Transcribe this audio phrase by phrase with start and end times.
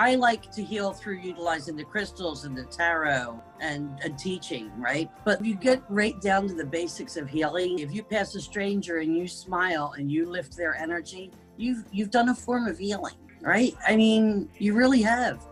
[0.00, 5.10] I like to heal through utilizing the crystals and the tarot and, and teaching, right?
[5.24, 7.80] But you get right down to the basics of healing.
[7.80, 12.12] If you pass a stranger and you smile and you lift their energy, you've you've
[12.12, 13.74] done a form of healing, right?
[13.88, 15.44] I mean, you really have.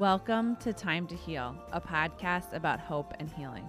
[0.00, 3.68] Welcome to Time to Heal, a podcast about hope and healing.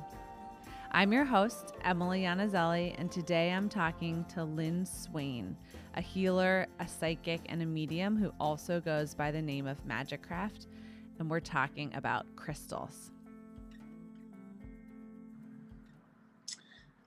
[0.96, 5.58] I'm your host, Emily Yanazelli, and today I'm talking to Lynn Swain,
[5.96, 10.68] a healer, a psychic, and a medium who also goes by the name of Magikcraft,
[11.18, 13.12] and we're talking about crystals.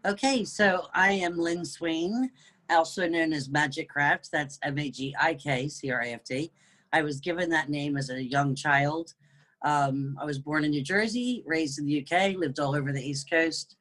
[0.04, 2.32] Okay, so I am Lynn Swain,
[2.68, 4.30] also known as Magikcraft.
[4.30, 6.50] That's M A G I K C R A F T.
[6.92, 9.14] I was given that name as a young child.
[9.62, 13.02] Um, I was born in New Jersey, raised in the UK, lived all over the
[13.02, 13.75] East Coast,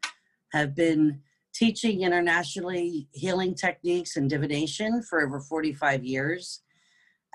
[0.55, 1.19] have been
[1.53, 6.61] teaching internationally healing techniques and divination for over 45 years.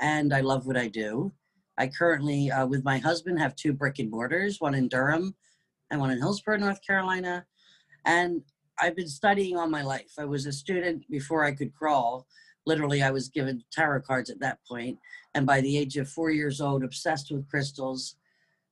[0.01, 1.33] And I love what I do.
[1.77, 5.35] I currently, uh, with my husband, have two brick and mortars, one in Durham
[5.91, 7.45] and one in Hillsborough, North Carolina.
[8.07, 8.43] And
[8.79, 10.13] I've been studying all my life.
[10.19, 12.27] I was a student before I could crawl.
[12.65, 14.99] Literally, I was given tarot cards at that point.
[15.35, 18.17] And by the age of four years old, obsessed with crystals,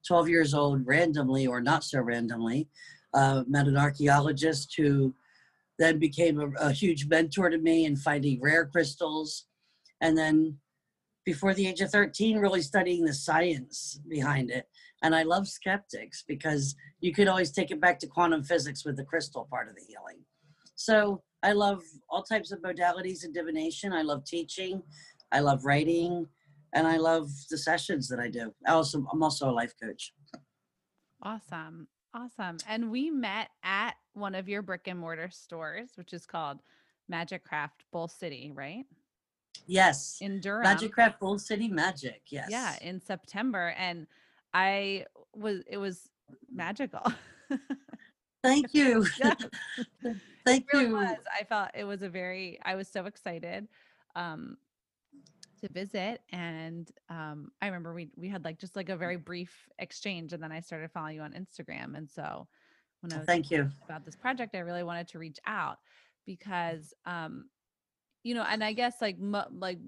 [0.06, 2.68] 12 years old, randomly or not so randomly,
[3.14, 5.14] uh, met an archaeologist who
[5.78, 9.46] then became a, a huge mentor to me in finding rare crystals.
[10.00, 10.58] And then
[11.24, 14.66] before the age of 13, really studying the science behind it.
[15.02, 18.96] And I love skeptics because you could always take it back to quantum physics with
[18.96, 20.24] the crystal part of the healing.
[20.74, 23.92] So I love all types of modalities of divination.
[23.92, 24.82] I love teaching.
[25.30, 26.26] I love writing
[26.72, 28.52] and I love the sessions that I do.
[28.66, 30.12] I also, I'm also a life coach.
[31.22, 31.88] Awesome.
[32.18, 32.58] Awesome.
[32.68, 36.58] And we met at one of your brick and mortar stores, which is called
[37.10, 38.84] Magikcraft Bull City, right?
[39.66, 40.18] Yes.
[40.20, 40.64] In Durham.
[40.64, 42.22] Magikcraft Bull City Magic.
[42.28, 42.48] Yes.
[42.50, 43.74] Yeah, in September.
[43.78, 44.06] And
[44.52, 46.08] I was, it was
[46.52, 47.06] magical.
[48.42, 49.06] Thank you.
[49.18, 49.34] Yeah.
[50.44, 50.94] Thank it really you.
[50.94, 51.18] was.
[51.38, 53.68] I felt it was a very, I was so excited.
[54.16, 54.56] Um,
[55.58, 59.68] to visit and um, i remember we we had like just like a very brief
[59.78, 62.46] exchange and then i started following you on instagram and so
[63.00, 63.70] when i was Thank you.
[63.84, 65.78] about this project i really wanted to reach out
[66.26, 67.46] because um
[68.22, 69.16] you know and i guess like
[69.52, 69.78] like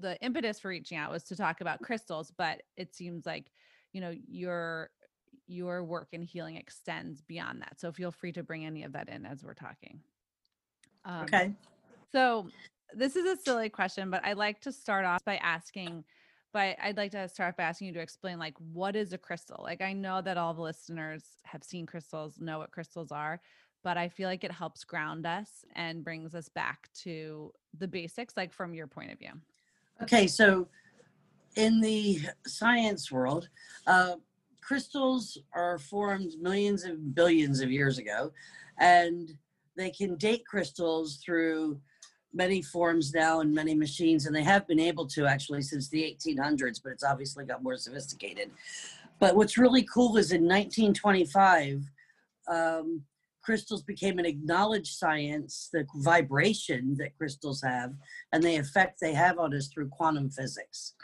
[0.00, 3.50] the impetus for reaching out was to talk about crystals but it seems like
[3.92, 4.90] you know your
[5.46, 9.08] your work in healing extends beyond that so feel free to bring any of that
[9.08, 10.00] in as we're talking
[11.04, 11.54] um, Okay.
[12.12, 12.48] so
[12.94, 16.04] this is a silly question, but I like to start off by asking,
[16.52, 19.60] but I'd like to start by asking you to explain like what is a crystal?
[19.62, 23.40] Like I know that all the listeners have seen crystals, know what crystals are,
[23.82, 28.36] but I feel like it helps ground us and brings us back to the basics,
[28.36, 29.32] like from your point of view.
[30.02, 30.26] Okay.
[30.26, 30.68] So,
[31.56, 33.48] in the science world,
[33.86, 34.16] uh,
[34.60, 38.32] crystals are formed millions and billions of years ago,
[38.78, 39.32] and
[39.76, 41.80] they can date crystals through
[42.36, 46.02] many forms now and many machines, and they have been able to actually since the
[46.02, 48.50] 1800s, but it's obviously got more sophisticated.
[49.18, 51.82] But what's really cool is in 1925,
[52.48, 53.02] um,
[53.42, 57.94] crystals became an acknowledged science, the vibration that crystals have,
[58.32, 60.94] and the effect they have on us through quantum physics.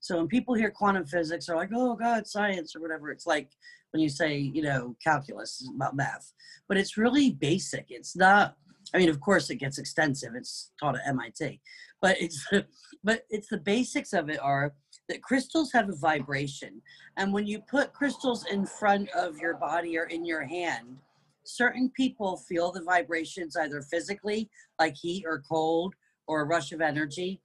[0.00, 3.10] So when people hear quantum physics, they're like, oh, God, science or whatever.
[3.10, 3.50] It's like
[3.90, 6.32] when you say, you know, calculus is about math,
[6.68, 7.86] but it's really basic.
[7.88, 8.56] It's not
[8.94, 10.34] I mean, of course, it gets extensive.
[10.34, 11.60] It's taught at MIT,
[12.00, 12.46] but it's
[13.04, 14.74] but it's the basics of it are
[15.08, 16.80] that crystals have a vibration,
[17.16, 20.98] and when you put crystals in front of your body or in your hand,
[21.44, 25.94] certain people feel the vibrations either physically, like heat or cold,
[26.26, 27.40] or a rush of energy,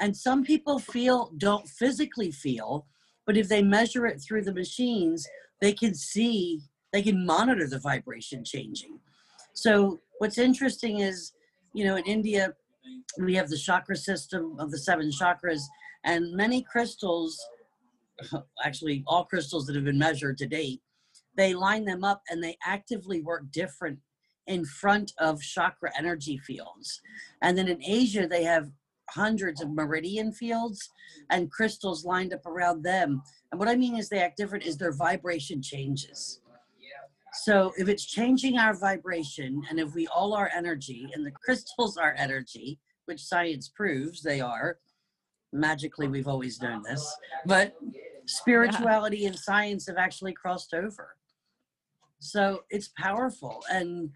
[0.00, 2.86] and some people feel don't physically feel,
[3.26, 5.26] but if they measure it through the machines,
[5.60, 6.60] they can see
[6.92, 8.98] they can monitor the vibration changing.
[9.52, 11.32] So what's interesting is,
[11.74, 12.54] you know, in India,
[13.18, 15.62] we have the chakra system of the seven chakras,
[16.04, 17.38] and many crystals,
[18.64, 20.80] actually all crystals that have been measured to date,
[21.36, 23.98] they line them up and they actively work different
[24.46, 27.00] in front of chakra energy fields.
[27.42, 28.70] And then in Asia, they have
[29.10, 30.90] hundreds of meridian fields
[31.30, 33.22] and crystals lined up around them.
[33.50, 36.40] And what I mean is they act different is their vibration changes.
[37.42, 41.96] So if it's changing our vibration, and if we all are energy, and the crystals
[41.96, 44.78] are energy, which science proves they are,
[45.52, 47.14] magically we've always known this,
[47.46, 47.76] but
[48.26, 49.28] spirituality yeah.
[49.28, 51.16] and science have actually crossed over.
[52.18, 53.62] So it's powerful.
[53.70, 54.10] And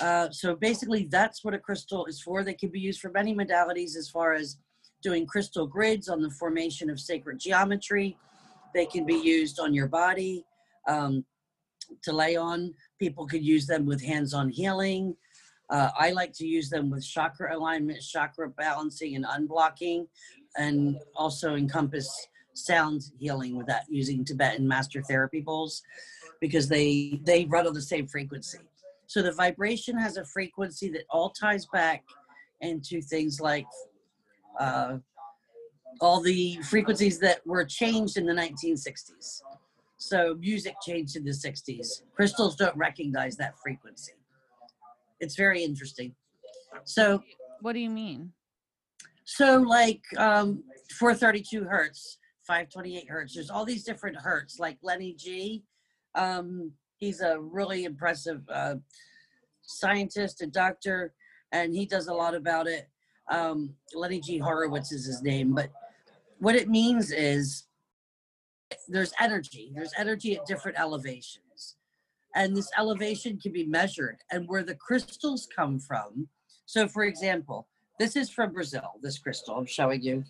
[0.00, 2.42] uh, so basically, that's what a crystal is for.
[2.42, 4.58] They can be used for many modalities as far as
[5.02, 8.16] doing crystal grids on the formation of sacred geometry.
[8.74, 10.44] They can be used on your body
[10.88, 11.24] um,
[12.02, 12.74] to lay on.
[12.98, 15.16] People could use them with hands on healing.
[15.70, 20.06] Uh, I like to use them with chakra alignment, chakra balancing, and unblocking,
[20.56, 25.82] and also encompass sound healing with that using Tibetan master therapy bowls
[26.40, 28.58] because they they run on the same frequency.
[29.06, 32.04] So the vibration has a frequency that all ties back
[32.60, 33.66] into things like
[34.58, 34.98] uh,
[36.00, 39.40] all the frequencies that were changed in the 1960s.
[39.98, 42.02] So music changed in the 60s.
[42.14, 44.12] Crystals don't recognize that frequency.
[45.20, 46.14] It's very interesting.
[46.84, 47.22] So,
[47.60, 48.32] What do you mean?
[49.26, 50.62] so like um,
[50.98, 53.34] 432 hertz, 528 hertz.
[53.34, 55.64] There's all these different hertz, like Lenny G.
[56.14, 58.74] Um, he's a really impressive uh,
[59.62, 61.14] scientist and doctor,
[61.52, 62.88] and he does a lot about it.
[63.30, 64.36] Um, Lenny G.
[64.38, 65.70] Horowitz is his name, but
[66.38, 67.64] what it means is
[68.88, 69.72] there's energy.
[69.74, 71.76] There's energy at different elevations,
[72.34, 74.18] and this elevation can be measured.
[74.30, 76.28] And where the crystals come from.
[76.66, 77.68] So, for example,
[77.98, 78.94] this is from Brazil.
[79.02, 80.24] This crystal I'm showing you.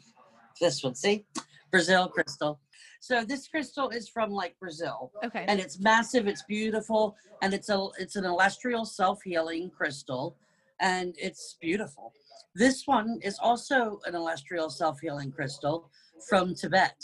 [0.60, 1.26] This one, see,
[1.70, 2.60] Brazil crystal.
[3.00, 5.44] So this crystal is from like Brazil, Okay.
[5.46, 6.26] and it's massive.
[6.26, 10.36] It's beautiful, and it's a it's an celestial self healing crystal,
[10.80, 12.12] and it's beautiful.
[12.54, 15.90] This one is also an celestial self healing crystal
[16.28, 16.94] from Tibet.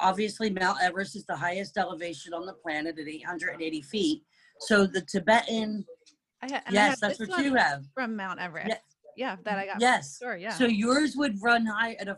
[0.00, 4.22] Obviously, Mount Everest is the highest elevation on the planet at 880 feet.
[4.60, 5.84] So the Tibetan,
[6.42, 7.84] ha- yes, that's what you have.
[7.94, 8.76] from Mount Everest.
[9.16, 9.80] Yeah, that I got.
[9.80, 10.18] Yes.
[10.22, 10.36] Sure.
[10.36, 10.50] Yeah.
[10.50, 12.16] So yours would run high at a,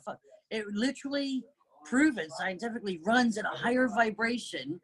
[0.50, 1.42] it literally
[1.84, 4.80] proven scientifically runs at a higher vibration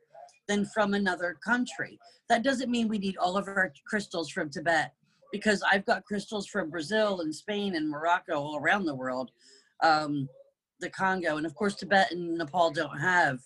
[0.48, 1.98] than from another country.
[2.28, 4.92] That doesn't mean we need all of our crystals from Tibet
[5.32, 9.30] because I've got crystals from Brazil and Spain and Morocco all around the world,
[9.82, 10.28] um,
[10.80, 13.40] the Congo, and of course Tibet and Nepal don't have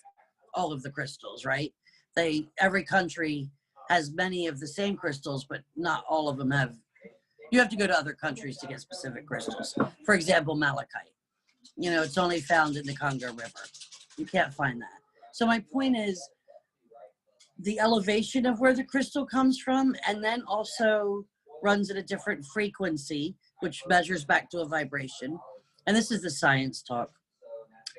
[0.53, 1.73] all of the crystals, right?
[2.15, 3.49] They every country
[3.89, 6.75] has many of the same crystals, but not all of them have.
[7.51, 9.77] You have to go to other countries to get specific crystals.
[10.05, 11.13] For example, malachite.
[11.77, 13.63] You know, it's only found in the Congo River.
[14.17, 14.99] You can't find that.
[15.33, 16.27] So my point is
[17.59, 21.25] the elevation of where the crystal comes from, and then also
[21.63, 25.39] runs at a different frequency, which measures back to a vibration.
[25.87, 27.11] And this is the science talk.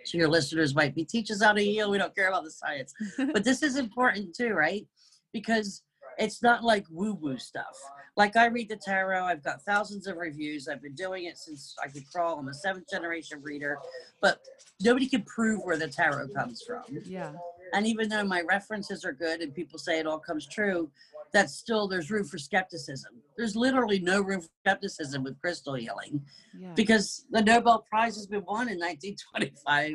[0.07, 1.91] So your listeners might be teach us how to heal.
[1.91, 2.95] We don't care about the science.
[3.33, 4.87] But this is important too, right?
[5.33, 5.83] Because
[6.19, 7.77] it's not like woo-woo stuff.
[8.17, 10.69] Like I read the tarot, I've got thousands of reviews.
[10.69, 12.39] I've been doing it since I could crawl.
[12.39, 13.79] I'm a seventh generation reader,
[14.23, 14.41] but
[14.81, 16.83] nobody can prove where the tarot comes from.
[17.05, 17.33] yeah.
[17.73, 20.91] And even though my references are good and people say it all comes true,
[21.33, 23.15] that's still there's room for skepticism.
[23.37, 26.25] There's literally no room for skepticism with crystal healing
[26.59, 26.73] Yeah.
[26.75, 29.93] because the Nobel Prize has been won in 1925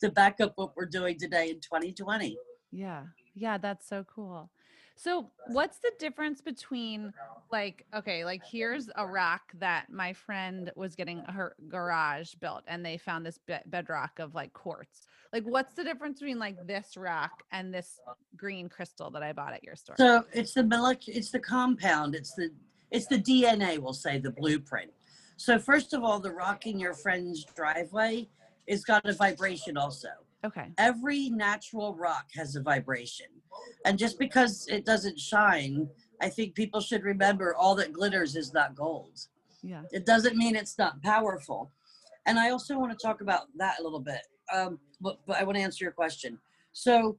[0.00, 2.36] to back up what we're doing today in 2020.
[2.72, 3.04] Yeah.
[3.34, 4.50] Yeah, that's so cool.
[4.94, 7.12] So, what's the difference between
[7.50, 12.84] like okay, like here's a rock that my friend was getting her garage built and
[12.84, 15.02] they found this be- bedrock of like quartz.
[15.32, 18.00] Like what's the difference between like this rock and this
[18.36, 19.96] green crystal that I bought at your store?
[19.98, 22.50] So it's the molecular, it's the compound, it's the
[22.90, 24.90] it's the DNA, we'll say, the blueprint.
[25.36, 28.28] So first of all, the rock in your friend's driveway
[28.66, 30.08] is got a vibration also.
[30.44, 30.68] Okay.
[30.78, 33.26] Every natural rock has a vibration.
[33.84, 35.88] And just because it doesn't shine,
[36.20, 39.18] I think people should remember all that glitters is not gold.
[39.62, 39.82] Yeah.
[39.92, 41.72] It doesn't mean it's not powerful.
[42.26, 44.22] And I also want to talk about that a little bit.
[44.52, 46.38] Um, but, but I want to answer your question.
[46.72, 47.18] So,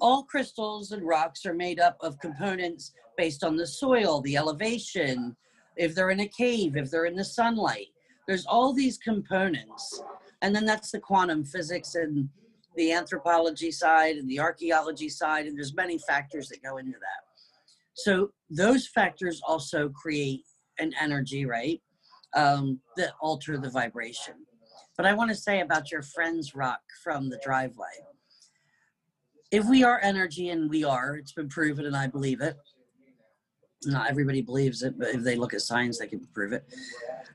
[0.00, 5.34] all crystals and rocks are made up of components based on the soil, the elevation,
[5.76, 7.88] if they're in a cave, if they're in the sunlight.
[8.28, 10.02] There's all these components.
[10.42, 12.28] And then that's the quantum physics and
[12.76, 15.46] the anthropology side and the archaeology side.
[15.46, 17.24] And there's many factors that go into that.
[17.94, 20.42] So, those factors also create
[20.78, 21.80] an energy, right?
[22.34, 24.34] Um, that alter the vibration.
[24.96, 27.86] But I want to say about your friend's rock from the driveway.
[29.50, 32.56] If we are energy, and we are, it's been proven, and I believe it.
[33.84, 36.64] Not everybody believes it, but if they look at science, they can prove it.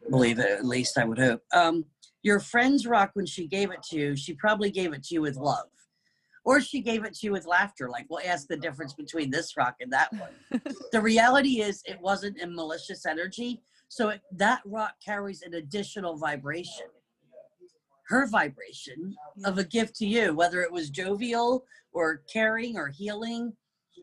[0.09, 1.41] Believe it, at least I would hope.
[1.53, 1.85] Um,
[2.23, 5.21] your friend's rock, when she gave it to you, she probably gave it to you
[5.21, 5.69] with love.
[6.45, 9.55] Or she gave it to you with laughter, like, we'll ask the difference between this
[9.55, 10.61] rock and that one.
[10.91, 16.15] The reality is it wasn't a malicious energy so it, that rock carries an additional
[16.15, 16.85] vibration.
[18.07, 23.53] Her vibration of a gift to you whether it was jovial or caring or healing.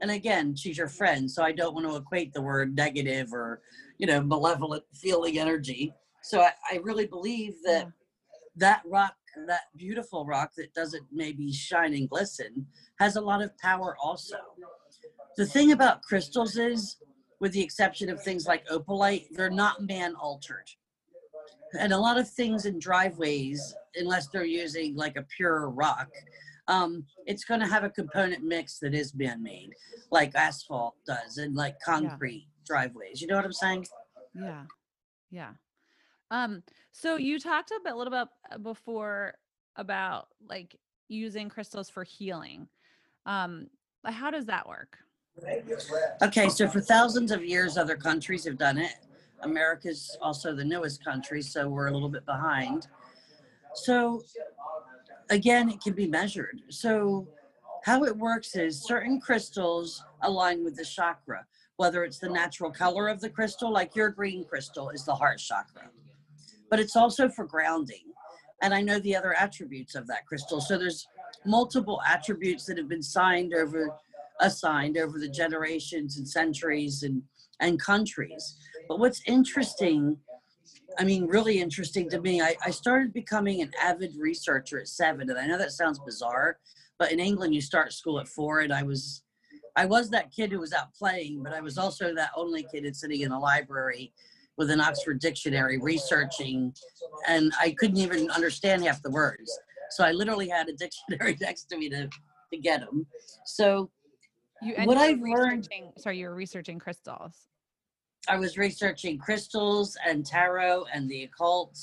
[0.02, 3.62] And again she's your friend so i don't want to equate the word negative or
[3.98, 5.94] you know malevolent feeling energy.
[6.22, 7.86] So i, I really believe that
[8.56, 9.14] that rock,
[9.46, 12.66] that beautiful rock that doesn't maybe shine and glisten,
[12.98, 14.38] has a lot of power also.
[15.36, 16.96] The thing about crystals is,
[17.40, 20.68] with the exception of things like opalite, they're not man altered.
[21.78, 26.08] And a lot of things in driveways, unless they're using like a pure rock,
[26.68, 29.70] um, it's going to have a component mix that is man made,
[30.10, 33.20] like asphalt does, and like concrete driveways.
[33.20, 33.86] You know what I'm saying?
[34.34, 34.62] Yeah.
[35.30, 35.50] Yeah.
[36.30, 36.62] Um,
[36.98, 39.34] so you talked a bit, a little bit uh, before
[39.76, 40.76] about like
[41.08, 42.66] using crystals for healing.
[43.26, 43.66] Um,
[44.04, 44.96] how does that work?
[46.22, 48.94] Okay, so for thousands of years, other countries have done it.
[49.42, 52.86] America's also the newest country, so we're a little bit behind.
[53.74, 54.22] So,
[55.28, 56.62] again, it can be measured.
[56.70, 57.28] So,
[57.84, 61.44] how it works is certain crystals align with the chakra,
[61.76, 65.38] whether it's the natural color of the crystal, like your green crystal is the heart
[65.38, 65.90] chakra,
[66.70, 68.04] but it's also for grounding.
[68.62, 70.60] And I know the other attributes of that crystal.
[70.60, 71.06] So, there's
[71.44, 73.94] multiple attributes that have been signed over
[74.40, 77.22] assigned over the generations and centuries and
[77.60, 78.56] and countries
[78.88, 80.16] but what's interesting
[80.98, 85.30] i mean really interesting to me I, I started becoming an avid researcher at seven
[85.30, 86.58] and i know that sounds bizarre
[86.98, 89.22] but in england you start school at four and i was
[89.74, 92.84] i was that kid who was out playing but i was also that only kid
[92.84, 94.12] that's sitting in a library
[94.56, 96.72] with an oxford dictionary researching
[97.28, 99.58] and i couldn't even understand half the words
[99.90, 102.08] so i literally had a dictionary next to me to
[102.52, 103.06] to get them
[103.44, 103.90] so
[104.62, 107.48] You What I've learned- researching- Sorry, you were researching crystals.
[108.28, 111.76] I was researching crystals and tarot and the occult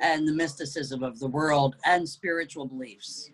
[0.00, 3.30] and the mysticism of the world and spiritual beliefs.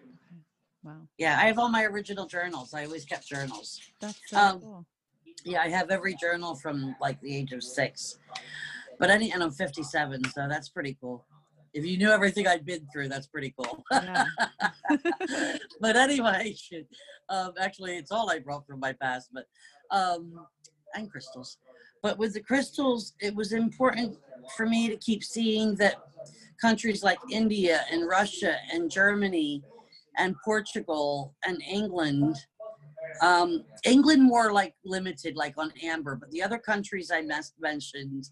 [0.85, 2.73] Wow, Yeah, I have all my original journals.
[2.75, 3.81] I always kept journals.
[4.01, 4.87] that's so Um, cool.
[5.45, 8.19] Yeah, I have every journal from like the age of six.
[8.99, 11.25] But any, and I'm 57, so that's pretty cool.
[11.75, 13.85] If you knew everything I'd been through, that's pretty cool.
[13.93, 14.25] Yeah.
[15.81, 16.55] but anyway,
[17.29, 19.45] um, actually, it's all I brought from my past, but
[19.91, 20.47] um,
[20.95, 21.59] and crystals.
[22.03, 24.17] But with the crystals, it was important
[24.57, 25.97] for me to keep seeing that
[26.61, 29.63] countries like India and Russia and Germany
[30.17, 32.37] and Portugal and England,
[33.23, 37.23] um, England more like limited, like on amber, but the other countries I
[37.61, 38.31] mentioned,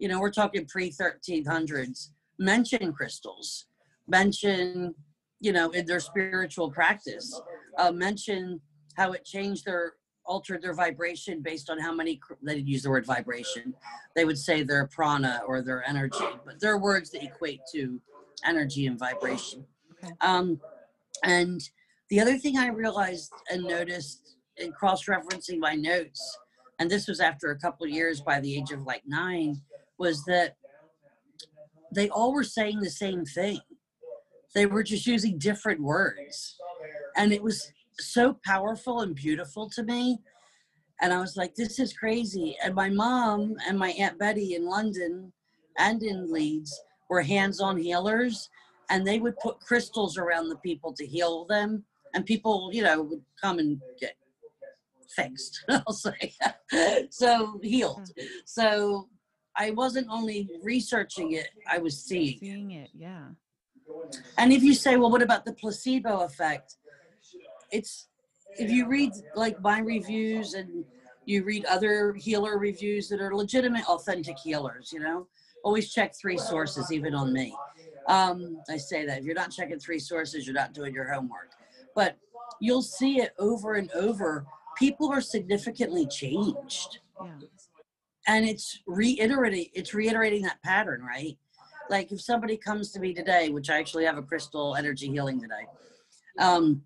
[0.00, 3.66] you know, we're talking pre 1300s, mention crystals,
[4.08, 4.94] mention
[5.40, 7.40] you know, in their spiritual practice.
[7.78, 8.60] Uh, mention
[8.96, 9.94] how it changed their,
[10.26, 13.74] altered their vibration based on how many, they'd use the word vibration.
[14.14, 18.00] They would say their prana or their energy, but they're words that equate to
[18.44, 19.64] energy and vibration.
[20.20, 20.60] Um,
[21.24, 21.60] and
[22.10, 26.38] the other thing I realized and noticed in cross referencing my notes,
[26.78, 29.60] and this was after a couple of years by the age of like nine,
[30.00, 30.56] was that
[31.92, 33.60] they all were saying the same thing.
[34.54, 36.56] They were just using different words.
[37.16, 40.18] And it was so powerful and beautiful to me.
[41.02, 42.56] And i was like this is crazy.
[42.64, 45.32] And my mom and my aunt betty in london
[45.78, 46.72] and in leeds
[47.08, 48.48] were hands-on healers.
[48.88, 51.84] And they would put crystals around the people to heal them.
[52.14, 54.16] And people you know would come and get
[55.14, 56.32] fixed i'll say.
[57.10, 58.08] So healed.
[58.16, 58.26] Hmm.
[58.46, 59.08] So
[59.64, 63.26] i wasn't only researching it i was seeing it Seeing it, yeah.
[64.40, 66.68] and if you say, well, what about the placebo effect?
[67.76, 67.92] It's
[68.64, 69.12] if you read
[69.44, 70.84] like my reviews and
[71.24, 75.18] you read other healer reviews that are legitimate, authentic healers, you know,
[75.64, 77.48] always check three sources, even on me.
[78.16, 78.38] Um,
[78.68, 81.50] I say that if you're not checking three sources, you're not doing your homework.
[81.94, 82.16] But
[82.60, 84.46] you'll see it over and over.
[84.76, 86.90] People are significantly changed
[87.22, 87.46] Yeah.
[88.30, 91.36] And it's reiterating it's reiterating that pattern right?
[91.88, 95.40] Like if somebody comes to me today which i actually have a crystal energy healing
[95.40, 95.66] today
[96.38, 96.82] um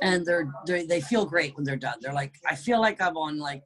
[0.00, 1.98] and they're, they they feel great when they're done.
[2.00, 3.62] They're like i feel like i'm on like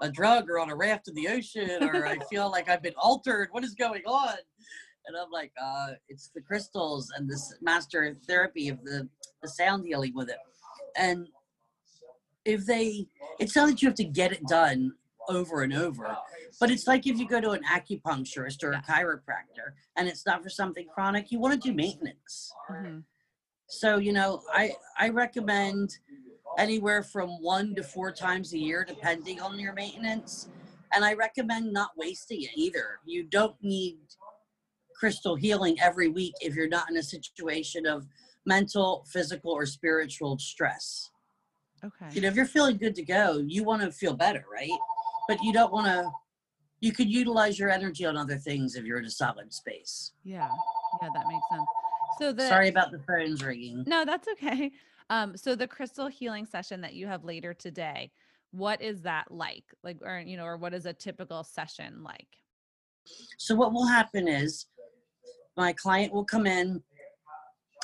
[0.00, 2.98] a drug or on a raft in the ocean or i feel like i've been
[3.00, 3.48] altered.
[3.52, 4.36] What is going on?
[5.06, 9.08] And i'm like uh it's the crystals and this master therapy of the
[9.42, 10.38] the sound healing with it.
[10.96, 11.28] And
[12.44, 13.06] if they
[13.38, 14.92] it's not that you have to get it done
[15.28, 16.16] over and over
[16.60, 20.42] but it's like if you go to an acupuncturist or a chiropractor and it's not
[20.42, 22.52] for something chronic, you want to do maintenance.
[22.70, 23.04] Mhm.
[23.66, 25.98] So, you know, I I recommend
[26.58, 30.48] anywhere from one to four times a year, depending on your maintenance.
[30.94, 33.00] And I recommend not wasting it either.
[33.06, 33.98] You don't need
[34.94, 38.06] crystal healing every week if you're not in a situation of
[38.44, 41.10] mental, physical, or spiritual stress.
[41.82, 42.08] Okay.
[42.12, 44.70] You know, if you're feeling good to go, you want to feel better, right?
[45.28, 46.10] But you don't want to.
[46.80, 50.12] You could utilize your energy on other things if you're in a solid space.
[50.24, 50.48] Yeah.
[51.00, 51.68] Yeah, that makes sense.
[52.18, 53.84] So the Sorry about the phones ringing.
[53.86, 54.72] No, that's okay.
[55.10, 58.12] Um, so the crystal healing session that you have later today,
[58.50, 59.64] what is that like?
[59.82, 62.28] Like, or you know, or what is a typical session like?
[63.36, 64.66] So what will happen is
[65.56, 66.82] my client will come in.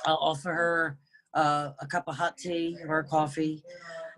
[0.07, 0.99] I'll offer her
[1.35, 3.63] uh, a cup of hot tea or coffee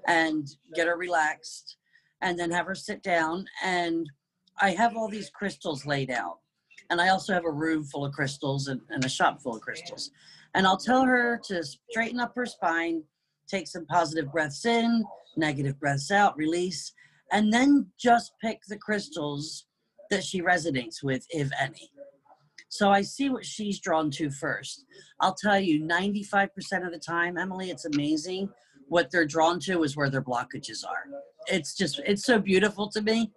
[0.06, 1.78] and get her relaxed
[2.22, 4.08] and then have her sit down and
[4.60, 6.38] I have all these crystals laid out.
[6.90, 9.62] And I also have a room full of crystals and, and a shop full of
[9.62, 10.10] crystals.
[10.54, 13.04] And I'll tell her to straighten up her spine,
[13.48, 15.04] take some positive breaths in,
[15.36, 16.92] negative breaths out, release,
[17.32, 19.66] and then just pick the crystals
[20.10, 21.90] that she resonates with, if any.
[22.68, 24.84] So I see what she's drawn to first.
[25.20, 26.50] I'll tell you, 95%
[26.84, 28.48] of the time, Emily, it's amazing.
[28.90, 31.04] What they're drawn to is where their blockages are.
[31.46, 33.30] It's just, it's so beautiful to me.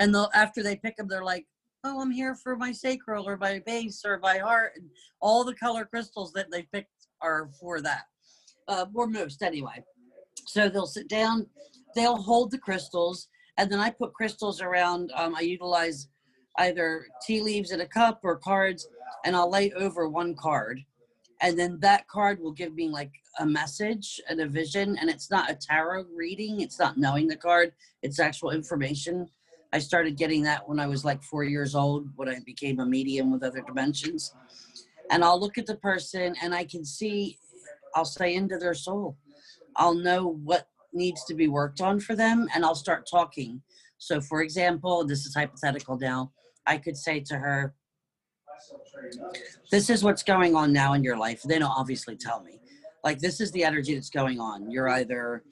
[0.00, 1.46] And they'll, after they pick them, they're like,
[1.84, 4.72] oh, I'm here for my sacral or my base or my heart.
[4.74, 4.86] And
[5.20, 6.90] all the color crystals that they picked
[7.22, 8.06] are for that,
[8.66, 9.84] uh, or most anyway.
[10.46, 11.46] So they'll sit down,
[11.94, 15.12] they'll hold the crystals, and then I put crystals around.
[15.14, 16.08] Um, I utilize
[16.58, 18.88] either tea leaves in a cup or cards,
[19.24, 20.80] and I'll lay over one card.
[21.40, 24.96] And then that card will give me like a message and a vision.
[25.00, 29.28] And it's not a tarot reading, it's not knowing the card, it's actual information.
[29.72, 32.86] I started getting that when I was like four years old, when I became a
[32.86, 34.34] medium with other dimensions.
[35.10, 37.38] And I'll look at the person and I can see,
[37.94, 39.16] I'll say into their soul.
[39.76, 43.62] I'll know what needs to be worked on for them and I'll start talking.
[43.98, 46.32] So, for example, this is hypothetical now.
[46.66, 47.74] I could say to her,
[49.70, 51.42] This is what's going on now in your life.
[51.42, 52.60] They don't obviously tell me.
[53.04, 54.70] Like, this is the energy that's going on.
[54.70, 55.44] You're either,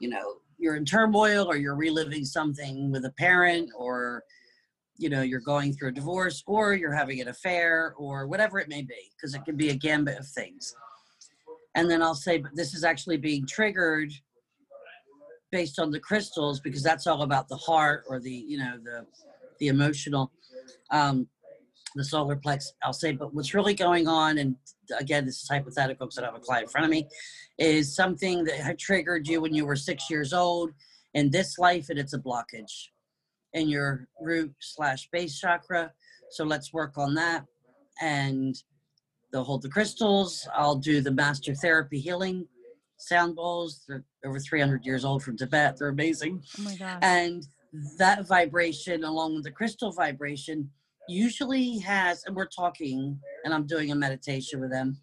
[0.00, 4.24] you know, you're in turmoil or you're reliving something with a parent or
[4.96, 8.68] you know you're going through a divorce or you're having an affair or whatever it
[8.68, 10.74] may be because it can be a gambit of things
[11.76, 14.12] and then i'll say but this is actually being triggered
[15.50, 19.06] based on the crystals because that's all about the heart or the you know the
[19.60, 20.32] the emotional
[20.90, 21.26] um
[21.94, 24.54] the solar plex i'll say but what's really going on and
[24.98, 27.08] again this is hypothetical because i don't have a client in front of me
[27.58, 30.70] is something that had triggered you when you were six years old
[31.14, 32.88] in this life and it's a blockage
[33.54, 35.92] in your root slash base chakra.
[36.30, 37.44] So let's work on that
[38.00, 38.54] and
[39.32, 40.46] they'll hold the crystals.
[40.54, 42.46] I'll do the master therapy healing
[42.98, 43.84] sound bowls.
[43.88, 45.76] They're over 300 years old from tibet.
[45.78, 46.42] They're amazing.
[46.58, 46.98] Oh my gosh.
[47.02, 47.46] and
[47.98, 50.70] that vibration along with the crystal vibration
[51.08, 54.98] usually has and we're talking and i'm doing a meditation with them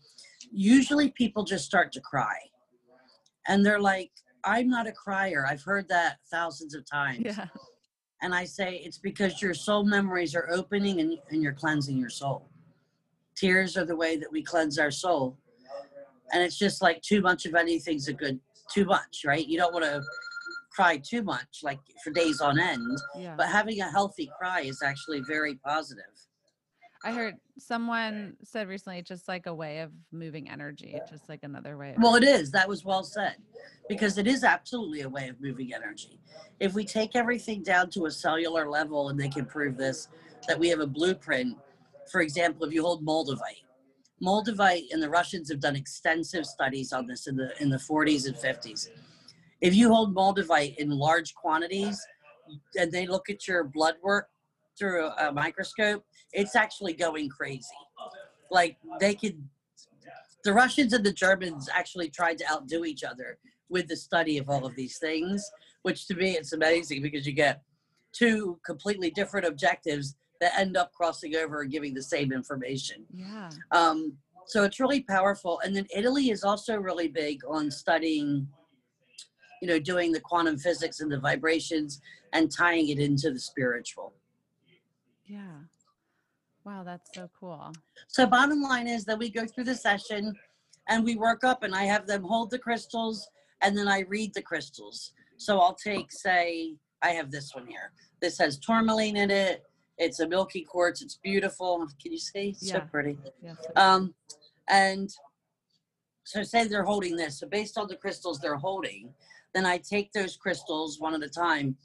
[0.51, 2.37] usually people just start to cry.
[3.47, 4.11] And they're like
[4.43, 5.45] i'm not a crier.
[5.49, 7.23] I've heard that thousands of times.
[7.25, 7.47] Yeah.
[8.21, 12.09] and i say it's because your soul memories are opening and, and you're cleansing your
[12.09, 12.49] soul.
[13.35, 15.37] Tears are the way that we cleanse our soul.
[16.33, 18.39] And it's just like too much of anything's a good
[18.73, 19.45] too much right?
[19.45, 20.01] You don't want to
[20.75, 23.35] cry too much like for days on end Yeah.
[23.37, 26.03] but having a healthy cry is actually very positive
[27.03, 30.99] I heard someone said recently it's just like a way of moving energy.
[31.07, 31.93] Just like another way.
[31.99, 33.35] Well it is that was well said
[33.87, 36.19] because it is absolutely a way of moving energy
[36.59, 40.07] if we take everything down to a cellular level and they can prove this
[40.47, 41.55] that we have a blueprint
[42.11, 43.63] for example if you hold moldavite
[44.21, 48.25] moldavite and the russians have done extensive studies on this in the in the 40s
[48.27, 48.89] and 50s
[49.65, 51.99] if you hold moldavite in large quantities
[52.77, 54.27] and they look at your blood work
[54.77, 57.65] through a, a microscope it's actually going crazy
[58.51, 59.41] like they could
[60.43, 63.37] the russians and the germans actually tried to outdo each other
[63.69, 65.49] with the study of all of these things
[65.81, 67.61] which to me it's amazing because you get
[68.13, 73.49] two completely different objectives that end up crossing over and giving the same information yeah.
[73.71, 74.15] um,
[74.47, 75.59] so it's really powerful.
[75.63, 78.47] And then Italy is also really big on studying,
[79.61, 82.01] you know, doing the quantum physics and the vibrations
[82.33, 84.13] and tying it into the spiritual.
[85.25, 85.59] Yeah.
[86.65, 87.71] Wow, that's so cool.
[88.07, 90.33] So bottom line is that we go through the session
[90.89, 93.27] and we work up and I have them hold the crystals
[93.61, 95.13] and then I read the crystals.
[95.37, 97.91] So I'll take, say, I have this one here.
[98.21, 99.63] This has tourmaline in it.
[99.97, 101.01] It's a milky quartz.
[101.01, 101.87] It's beautiful.
[102.01, 102.49] Can you see?
[102.49, 103.17] It's So pretty.
[103.41, 103.57] Yes.
[103.75, 104.13] Um,
[104.67, 105.09] and
[106.23, 107.39] so say they're holding this.
[107.39, 109.13] So based on the crystals they're holding,
[109.55, 111.77] then I take those crystals one at a time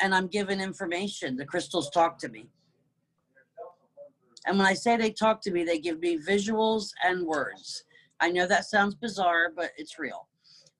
[0.00, 1.36] and I'm given information.
[1.36, 2.46] The crystals talk to me.
[4.46, 7.84] And when I say they talk to me, they give me visuals and words.
[8.20, 10.28] I know that sounds bizarre, but it's real.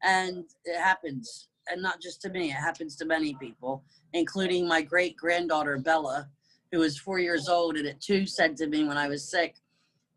[0.05, 1.49] And it happens.
[1.69, 3.83] And not just to me, it happens to many people,
[4.13, 6.29] including my great granddaughter, Bella,
[6.71, 9.57] who was four years old and at two said to me when I was sick,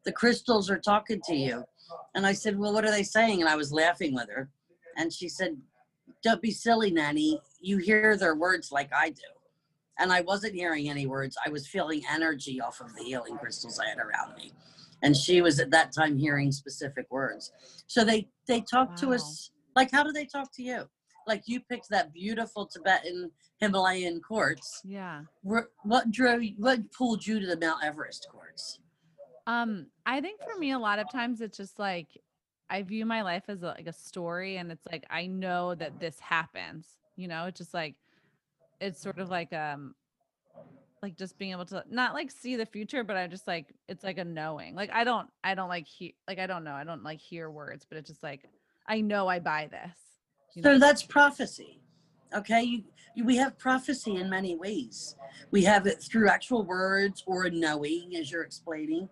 [0.05, 1.63] the crystals are talking to you.
[2.13, 3.41] And I said, Well, what are they saying?
[3.41, 4.49] And I was laughing with her.
[4.97, 5.57] And she said,
[6.25, 7.39] Don't be silly, Nanny.
[7.61, 9.21] You hear their words like I do.
[9.99, 11.38] And I wasn't hearing any words.
[11.45, 14.51] I was feeling energy off of the healing crystals I had around me.
[15.03, 17.51] And she was at that time hearing specific words.
[17.85, 20.89] So they they talk to us like how do they talk to you?
[21.27, 24.81] Like you picked that beautiful Tibetan Himalayan quartz.
[24.83, 25.21] Yeah.
[25.43, 25.67] What
[26.11, 28.79] you, what pulled you to the Mount Everest quartz?
[29.45, 32.07] Um, I think for me, a lot of times it's just like
[32.69, 35.99] I view my life as a, like a story, and it's like I know that
[35.99, 36.88] this happens.
[37.15, 37.95] You know, it's just like
[38.80, 39.95] it's sort of like um,
[41.01, 44.04] like just being able to not like see the future, but I just like it's
[44.04, 44.75] like a knowing.
[44.75, 47.49] Like I don't, I don't like hear, like I don't know, I don't like hear
[47.49, 48.49] words, but it's just like
[48.88, 49.97] I know I buy this.
[50.56, 50.80] You So know?
[50.80, 51.80] that's prophecy.
[52.36, 52.84] Okay, you,
[53.15, 55.15] you, we have prophecy in many ways.
[55.51, 59.08] We have it through actual words or knowing, as you're explaining,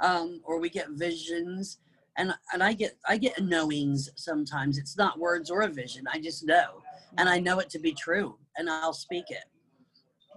[0.00, 1.78] um, or we get visions.
[2.18, 4.76] And and I get I get knowings sometimes.
[4.76, 6.04] It's not words or a vision.
[6.12, 6.82] I just know,
[7.16, 9.44] and I know it to be true, and I'll speak it.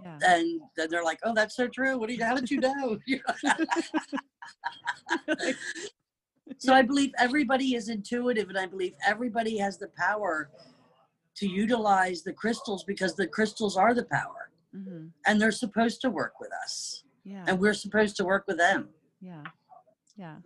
[0.03, 0.19] Yeah.
[0.23, 1.97] And then they're like, "Oh, that's so true.
[1.97, 2.23] What do you?
[2.23, 2.97] How did you know?"
[6.59, 10.49] so I believe everybody is intuitive, and I believe everybody has the power
[11.37, 16.09] to utilize the crystals because the crystals are the power, hmm and they're supposed to
[16.09, 17.43] work with us, Yeah.
[17.47, 18.89] and we're supposed to work with them.
[19.19, 19.43] Yeah.
[20.15, 20.37] Yeah.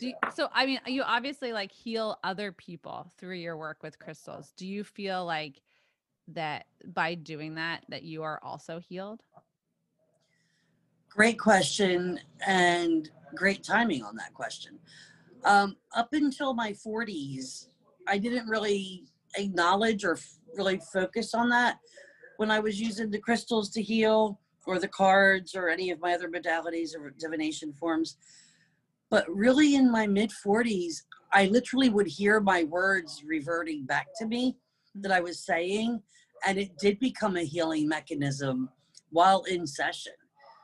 [0.00, 4.52] You, so I mean you obviously like heal other people through your work with crystals.
[4.56, 5.60] Do you feel like
[6.28, 9.22] that by doing that that you are also healed?
[11.08, 14.78] Great question and great timing on that question.
[15.44, 17.68] Um, up until my 40s,
[18.06, 19.04] I didn't really
[19.36, 21.78] acknowledge or f- really focus on that
[22.36, 26.14] when I was using the crystals to heal or the cards or any of my
[26.14, 28.16] other modalities or divination forms.
[29.10, 34.26] But really, in my mid 40s, I literally would hear my words reverting back to
[34.26, 34.56] me
[34.96, 36.00] that I was saying,
[36.46, 38.68] and it did become a healing mechanism
[39.10, 40.12] while in session.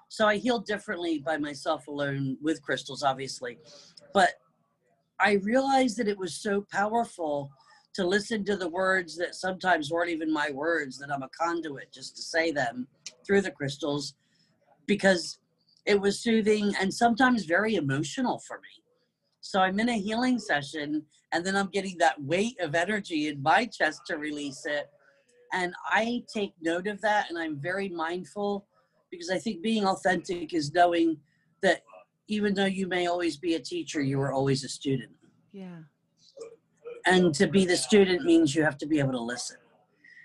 [0.08, 3.58] So I healed differently by myself alone with crystals, obviously.
[4.14, 4.34] But
[5.18, 7.50] I realized that it was so powerful
[7.94, 11.92] to listen to the words that sometimes weren't even my words, that I'm a conduit
[11.92, 12.86] just to say them
[13.26, 14.14] through the crystals
[14.86, 15.38] because
[15.86, 18.82] it was soothing and sometimes very emotional for me.
[19.40, 23.40] So I'm in a healing session and then I'm getting that weight of energy in
[23.40, 24.90] my chest to release it.
[25.52, 28.66] And I take note of that and I'm very mindful
[29.10, 31.18] because I think being authentic is knowing
[31.62, 31.82] that
[32.28, 35.12] even though you may always be a teacher, you were always a student.
[35.52, 35.78] Yeah.
[37.06, 39.58] And to be the student means you have to be able to listen.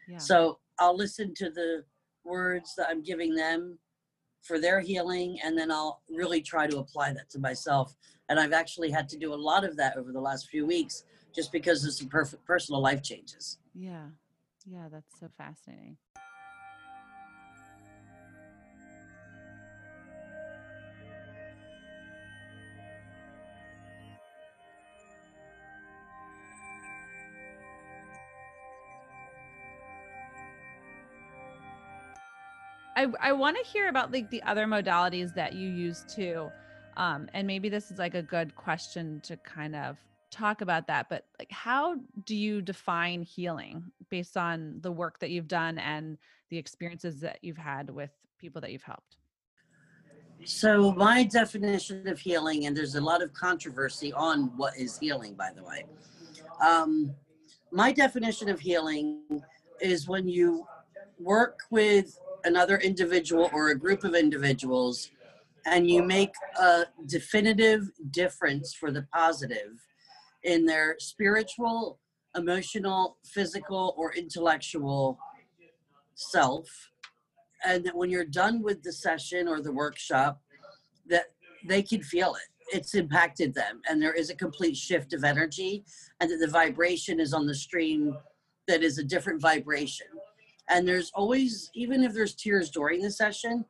[0.09, 0.17] Yeah.
[0.17, 1.83] So I'll listen to the
[2.23, 3.77] words that I'm giving them
[4.41, 7.95] for their healing, and then I'll really try to apply that to myself.
[8.29, 11.03] And I've actually had to do a lot of that over the last few weeks
[11.35, 13.57] just because of some perfect personal life changes.
[13.73, 14.07] yeah.
[14.67, 15.97] Yeah, that's so fascinating.
[32.95, 36.49] I, I want to hear about like the other modalities that you use too.
[36.97, 39.97] Um, and maybe this is like a good question to kind of
[40.29, 45.29] talk about that, but like how do you define healing based on the work that
[45.29, 46.17] you've done and
[46.49, 49.17] the experiences that you've had with people that you've helped?
[50.43, 55.35] So, my definition of healing, and there's a lot of controversy on what is healing,
[55.35, 55.85] by the way.
[56.65, 57.13] Um,
[57.71, 59.21] my definition of healing
[59.79, 60.65] is when you
[61.19, 65.11] work with another individual or a group of individuals
[65.65, 69.79] and you make a definitive difference for the positive
[70.43, 71.99] in their spiritual,
[72.35, 75.19] emotional, physical, or intellectual
[76.15, 76.67] self
[77.63, 80.41] and that when you're done with the session or the workshop
[81.07, 81.25] that
[81.67, 82.75] they can feel it.
[82.75, 85.83] It's impacted them and there is a complete shift of energy
[86.19, 88.17] and that the vibration is on the stream
[88.67, 90.07] that is a different vibration
[90.69, 93.65] and there's always even if there's tears during the session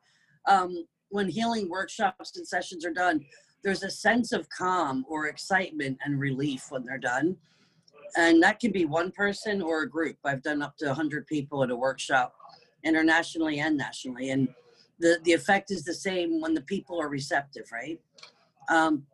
[0.48, 3.24] um, when healing workshops and sessions are done
[3.62, 7.36] there's a sense of calm or excitement and relief when they're done.
[8.16, 10.16] And that can be one person or a group.
[10.24, 12.34] I've done up to 100 people at a workshop
[12.84, 14.48] internationally and nationally and
[14.98, 18.00] the the effect is the same when the people are receptive right?
[18.68, 19.04] Um,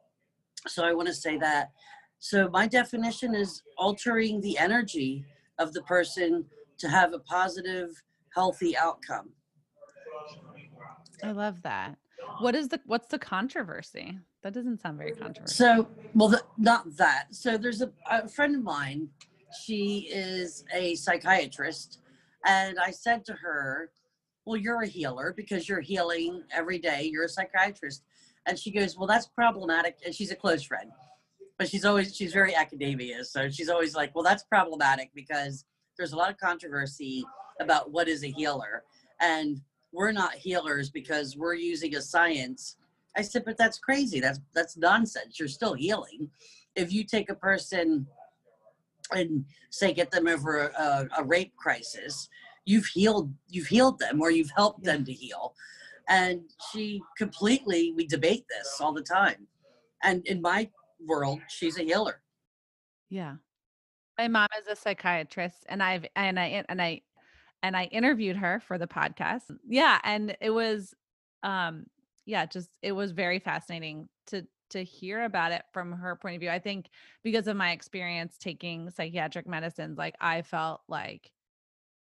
[0.66, 1.70] so i want to say that.
[2.18, 5.24] So my definition is altering the energy
[5.58, 6.46] of the person
[6.78, 7.90] to have a positive
[8.34, 9.30] healthy outcome
[11.22, 11.96] I love that.
[12.40, 14.18] What is the what's the controversy?
[14.42, 15.48] That doesn't sound very controversial.
[15.48, 17.34] So, well, the, not that.
[17.34, 19.08] So, there's a, a friend of mine.
[19.64, 22.00] She is a psychiatrist,
[22.44, 23.90] and I said to her,
[24.44, 27.08] "Well, you're a healer because you're healing every day.
[27.10, 28.04] You're a psychiatrist."
[28.46, 30.90] And she goes, "Well, that's problematic." And she's a close friend,
[31.58, 35.64] but she's always she's very academia, so she's always like, "Well, that's problematic because
[35.98, 37.24] there's a lot of controversy
[37.60, 38.84] about what is a healer,
[39.20, 39.60] and
[39.92, 42.76] we're not healers because we're using a science."
[43.16, 44.20] I said, "But that's crazy.
[44.20, 45.38] That's that's nonsense.
[45.38, 46.30] You're still healing.
[46.74, 48.06] If you take a person."
[49.12, 52.28] and say get them over a, a, rape crisis
[52.64, 55.54] you've healed you've healed them or you've helped them to heal
[56.08, 59.46] and she completely we debate this all the time
[60.02, 60.68] and in my
[61.06, 62.20] world she's a healer
[63.08, 63.34] yeah
[64.18, 67.00] my mom is a psychiatrist and i've and i and i
[67.62, 70.94] and i interviewed her for the podcast yeah and it was
[71.42, 71.84] um
[72.26, 76.40] yeah just it was very fascinating to to hear about it from her point of
[76.40, 76.50] view.
[76.50, 76.90] I think
[77.22, 81.30] because of my experience taking psychiatric medicines, like I felt like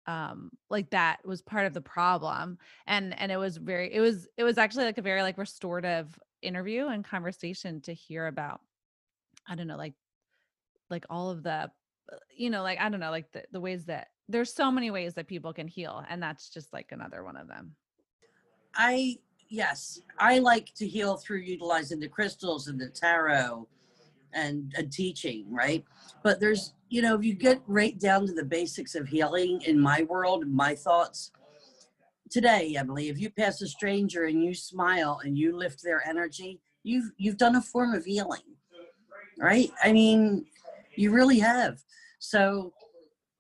[0.07, 4.29] um like that was part of the problem and and it was very it was
[4.37, 8.61] it was actually like a very like restorative interview and conversation to hear about
[9.49, 9.95] i don't know like
[10.91, 11.71] like all of the
[12.13, 14.91] Uh, you know like i don't know like the, the ways that there's so many
[14.91, 17.75] ways that people can heal and that's just like another one of them
[18.75, 19.17] i
[19.49, 23.69] yes, I like to heal through utilizing the crystals and the tarot
[24.33, 25.85] and, and teaching, right?
[26.23, 29.79] But there's, you know, if you get right down to the basics of healing in
[29.79, 31.31] my world, my thoughts,
[32.31, 36.61] today, Emily, if you pass a stranger and you smile and you lift their energy,
[36.83, 38.43] you've you've done a form of healing.
[39.39, 39.71] Right?
[39.83, 40.47] I mean,
[40.97, 41.79] you really have.
[42.19, 42.73] So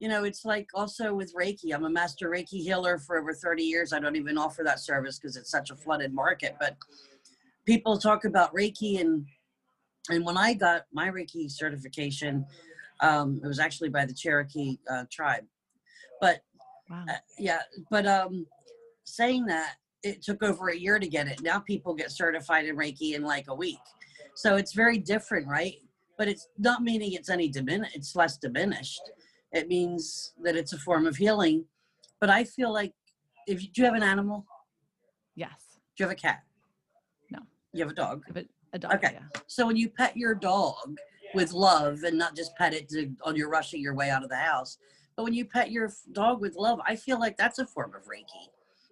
[0.00, 1.72] you know, it's like also with Reiki.
[1.72, 3.92] I'm a master Reiki healer for over 30 years.
[3.92, 6.56] I don't even offer that service because it's such a flooded market.
[6.60, 6.76] But
[7.64, 9.24] people talk about Reiki and
[10.10, 12.44] and when I got my Reiki certification,
[13.00, 15.44] um, it was actually by the Cherokee uh, tribe.
[16.20, 16.42] But
[16.90, 17.04] wow.
[17.08, 18.46] uh, yeah, but um,
[19.04, 21.40] saying that it took over a year to get it.
[21.42, 23.78] Now people get certified in Reiki in like a week.
[24.34, 25.76] So it's very different, right?
[26.16, 27.96] But it's not meaning it's any diminished.
[27.96, 29.02] It's less diminished
[29.54, 31.64] it means that it's a form of healing.
[32.20, 32.92] But I feel like
[33.46, 34.44] if you, do you have an animal?
[35.36, 35.52] Yes.
[35.96, 36.42] Do you have a cat?
[37.30, 37.38] No.
[37.72, 38.24] You have a dog?
[38.26, 38.94] Have a dog.
[38.94, 39.12] Okay.
[39.14, 39.40] Yeah.
[39.46, 40.96] So when you pet your dog
[41.34, 44.28] with love and not just pet it to, on your rushing your way out of
[44.28, 44.78] the house,
[45.16, 48.02] but when you pet your dog with love, I feel like that's a form of
[48.06, 48.48] Reiki.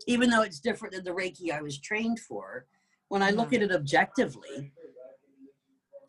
[0.06, 2.66] Even though it's different than the Reiki I was trained for,
[3.08, 3.36] when I yeah.
[3.36, 3.56] look mm-hmm.
[3.56, 4.72] at it objectively,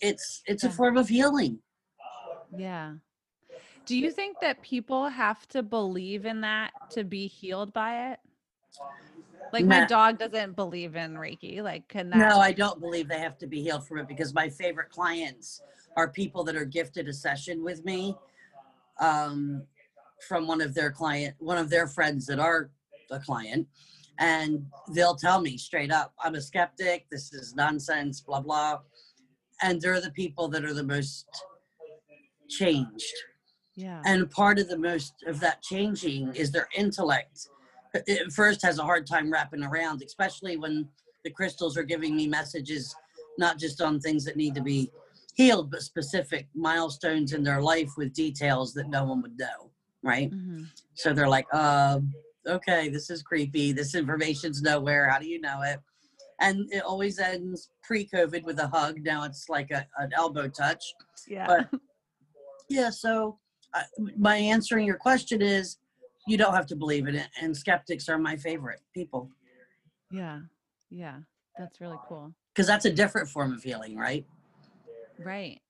[0.04, 0.70] it's it's yeah.
[0.70, 1.60] a form of healing.
[2.56, 2.94] Yeah.
[3.86, 8.20] Do you think that people have to believe in that to be healed by it?
[9.52, 11.62] Like my dog doesn't believe in Reiki.
[11.62, 12.18] Like, can that?
[12.18, 15.62] No, I don't believe they have to be healed from it because my favorite clients
[15.96, 18.16] are people that are gifted a session with me
[19.00, 19.64] um,
[20.28, 22.72] from one of their client, one of their friends that are
[23.12, 23.68] a client,
[24.18, 27.06] and they'll tell me straight up, "I'm a skeptic.
[27.12, 28.80] This is nonsense." Blah blah,
[29.64, 31.26] and they're the people that are the most
[32.50, 33.16] changed
[33.76, 34.02] yeah.
[34.06, 37.48] And part of the most of that changing is their intellect.
[37.94, 40.88] It first has a hard time wrapping around, especially when
[41.24, 42.96] the crystals are giving me messages,
[43.38, 44.92] not just on things that need to be
[45.36, 49.72] healed, but specific milestones in their life with details that no one would know.
[50.04, 50.32] Right.
[50.32, 50.64] Mm-hmm.
[50.96, 52.00] So they're like, uh,
[52.48, 53.72] okay, this is creepy.
[53.72, 55.10] This information's nowhere.
[55.10, 55.80] How do you know it?
[56.44, 59.00] And it always ends pre COVID with a hug.
[59.02, 60.84] Now it's like a, an elbow touch.
[61.28, 61.48] Yeah.
[61.48, 61.80] But
[62.70, 63.40] yeah, so
[64.18, 65.78] my answering your question is
[66.28, 69.30] you don't have to believe in it and skeptics are my favorite people.
[70.12, 70.40] Yeah.
[70.90, 71.20] Yeah.
[71.58, 72.34] That's really cool.
[72.54, 74.26] Because that's a different form of healing right?
[75.18, 75.62] Right.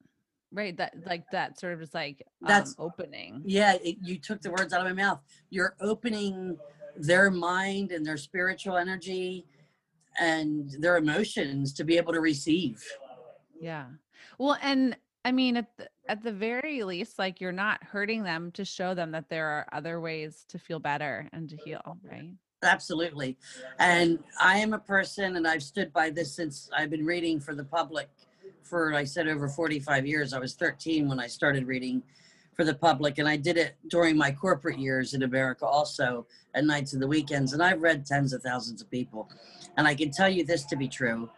[0.51, 3.41] Right that like that sort of is like um, that's opening.
[3.45, 5.19] yeah it, you took the words out of my mouth.
[5.49, 6.57] You're opening
[6.95, 9.45] their mind and their spiritual energy
[10.19, 12.83] and their emotions to be able to receive
[13.59, 13.85] yeah
[14.37, 14.95] well and
[15.25, 18.93] I mean, at the, at the very least, like you're not hurting them to show
[18.93, 22.33] them that there are other ways to feel better and to heal, right?
[22.61, 23.37] Absolutely.
[23.79, 27.55] And I am a person, and I've stood by this since I've been reading for
[27.55, 28.09] the public
[28.61, 30.33] for, I said, over 45 years.
[30.33, 32.03] I was 13 when I started reading
[32.53, 36.65] for the public, and I did it during my corporate years in America also at
[36.65, 37.53] nights and the weekends.
[37.53, 39.29] And I've read tens of thousands of people.
[39.77, 41.29] And I can tell you this to be true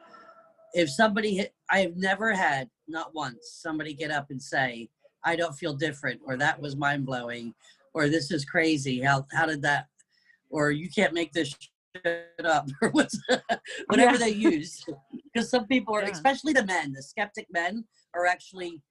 [0.76, 4.90] if somebody i have never had not once somebody get up and say
[5.24, 7.54] i don't feel different or that was mind-blowing
[7.94, 9.88] or this is crazy how how did that
[10.50, 11.56] or you can't make this
[12.06, 14.18] shit up or whatever Yeah.
[14.18, 14.86] they use.
[15.34, 16.12] Because some people are, Yeah.
[16.12, 18.82] especially the men, the skeptic men, are actually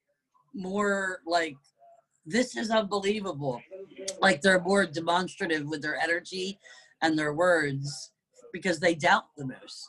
[0.53, 1.57] more like,
[2.27, 3.63] this is unbelievable.
[4.21, 6.59] Like they're more demonstrative with their energy
[7.01, 8.13] and their words
[8.55, 9.89] because they doubt the most.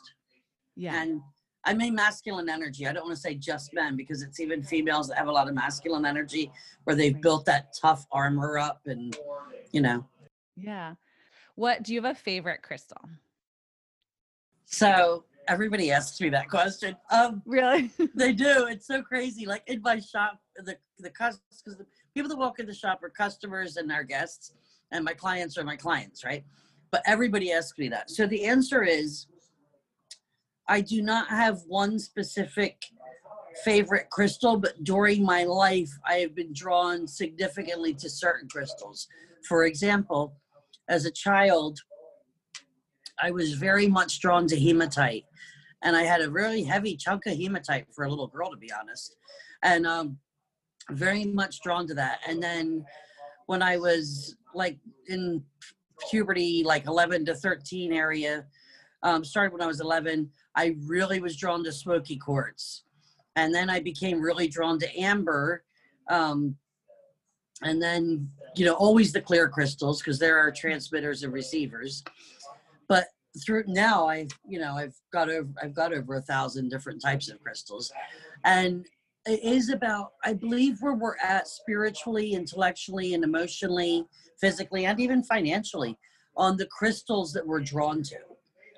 [0.74, 1.00] Yeah.
[1.00, 1.22] And
[1.64, 2.86] I mean masculine energy.
[2.86, 5.48] I don't want to say just men because it's even females that have a lot
[5.48, 6.50] of masculine energy
[6.84, 7.22] where they've Right.
[7.22, 9.16] built that tough armor up and
[9.70, 10.04] you know.
[10.56, 10.94] Yeah.
[11.54, 13.00] What do you have a favorite crystal?
[14.64, 16.96] So everybody asks me that question.
[17.10, 17.90] Um Really?
[18.16, 18.66] they do.
[18.66, 19.46] It's so crazy.
[19.46, 23.00] Like in my shop, the the customers, because the people that walk in the shop
[23.04, 24.52] are customers and our guests,
[24.90, 26.44] and my clients are my clients, right?
[26.90, 28.10] But everybody asks me that.
[28.10, 29.26] So the answer is,
[30.68, 32.84] I do not have one specific
[33.64, 39.08] favorite crystal, but during my life, I have been drawn significantly to certain crystals.
[39.48, 40.34] For example,
[40.88, 41.80] as a child,
[43.20, 45.24] I was very much drawn to hematite
[45.82, 48.72] and I had a really heavy chunk of hematite for a little girl, to be
[48.72, 49.16] honest,
[49.62, 50.18] and um,
[50.90, 52.20] very much drawn to that.
[52.26, 52.84] And then
[53.46, 55.42] when I was like in
[56.10, 58.44] puberty, like 11 to 13 area,
[59.02, 62.84] um, started when I was 11, I really was drawn to smoky quartz,
[63.36, 65.64] and then I became really drawn to amber.
[66.08, 66.56] Um,
[67.62, 72.02] and then, you know, always the clear crystals because there are transmitters and receivers.
[72.88, 73.08] But
[73.44, 77.28] through now i've you know i've got over i've got over a thousand different types
[77.28, 77.92] of crystals
[78.44, 78.86] and
[79.26, 84.06] it is about i believe where we're at spiritually intellectually and emotionally
[84.40, 85.96] physically and even financially
[86.36, 88.16] on the crystals that we're drawn to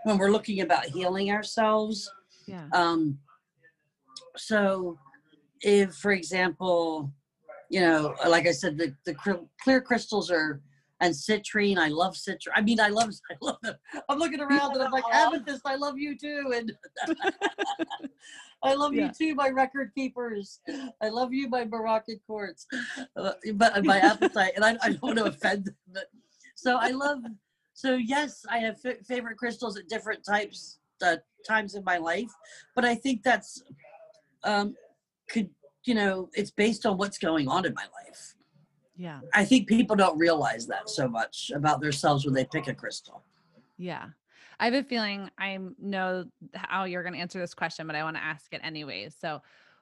[0.05, 2.11] when we're looking about healing ourselves
[2.47, 2.67] Yeah.
[2.73, 3.19] um
[4.37, 4.99] so
[5.63, 7.11] if for example
[7.69, 9.15] you know like i said the, the
[9.63, 10.61] clear crystals are
[11.01, 13.75] and citrine i love citrine i mean i love i love them.
[14.09, 16.73] I'm looking around and i'm like amethyst i love you too and
[18.63, 19.07] i love Yeah.
[19.07, 20.61] you too my record keepers.
[21.01, 22.67] I love you my moroccan quartz
[23.17, 26.07] uh, but my apatite and I, I don't want to offend them but
[26.55, 27.21] so i love
[27.75, 32.31] so yes i have f- favorite crystals at different types uh, times in my life
[32.75, 33.63] but i think that's
[34.45, 34.75] um
[35.31, 35.49] could
[35.85, 38.35] you know it's based on what's going on in my life
[38.99, 39.21] Yeah.
[39.33, 43.23] i think people don't realize that so much about themselves when they pick a crystal
[43.79, 44.07] Yeah.
[44.61, 48.03] I have a feeling I know how you're going to answer this question, but I
[48.03, 49.15] want to ask it anyways.
[49.15, 49.41] So,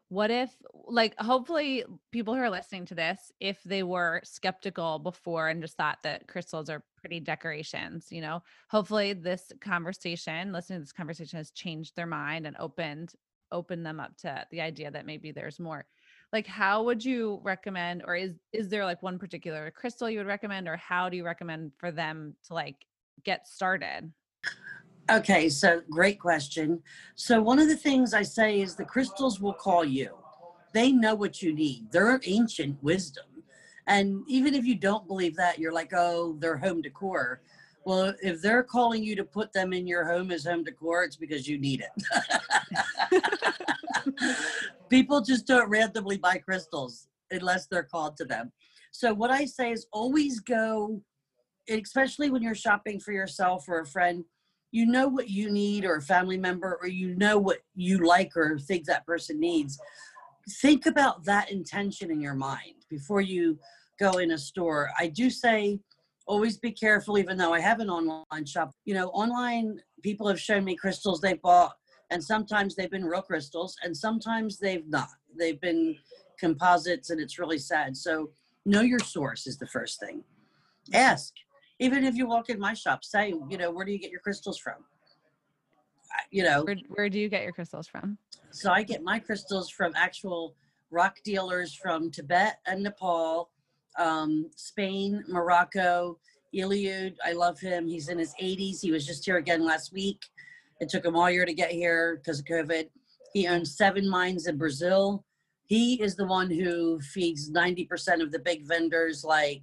[0.08, 0.50] what if,
[0.86, 5.76] like, hopefully, people who are listening to this, if they were skeptical before and just
[5.76, 11.38] thought that crystals are pretty decorations, you know, hopefully, this conversation, listening to this conversation,
[11.38, 13.14] has changed their mind and opened
[13.52, 15.86] opened them up to the idea that maybe there's more.
[16.32, 20.26] Like, how would you recommend, or is is there like one particular crystal you would
[20.26, 22.76] recommend, or how do you recommend for them to like
[23.24, 24.12] get started?
[25.08, 26.82] Okay, so great question.
[27.14, 30.16] So one of the things I say is the crystals will call you.
[30.72, 31.92] They know what you need.
[31.92, 33.26] They're ancient wisdom.
[33.86, 37.40] And even if you don't believe that, you're like, oh, they're home decor.
[37.84, 41.14] Well, if they're calling you to put them in your home as home decor, it's
[41.14, 41.92] because you need it.
[44.88, 48.52] People just don't randomly buy crystals unless they're called to them.
[48.92, 51.02] So what I say is always go,
[51.68, 54.24] especially when you're shopping for yourself or a friend,
[54.72, 58.36] you know what you need or a family member or you know what you like
[58.36, 59.78] or think that person needs.
[60.62, 63.58] Think about that intention in your mind before you
[63.98, 64.90] go in a store.
[64.98, 65.80] I do say
[66.26, 68.72] always be careful even though i have an online shop.
[68.84, 71.74] You know online people have shown me crystals they bought
[72.10, 75.08] and sometimes they've been real crystals and sometimes they've not.
[75.38, 75.96] They've been
[76.38, 77.96] composites and it's really sad.
[77.96, 78.30] So
[78.64, 80.22] know your source is the first thing.
[80.92, 81.32] Ask.
[81.78, 84.20] Even if you walk in my shop say you know where do you get your
[84.20, 84.84] crystals from?
[86.30, 88.18] You know Where, where do you get your crystals from?
[88.50, 90.54] so i get my crystals from actual
[90.90, 93.50] rock dealers from tibet and nepal
[93.98, 96.18] um, spain morocco
[96.54, 97.86] Iliud, i love him.
[97.86, 100.20] He's in his 80s he was just here again last week
[100.80, 102.88] it took him all year to get here because of covid.
[103.32, 105.24] He owns seven mines in brazil.
[105.66, 109.62] He is the one who feeds 90% of the big vendors like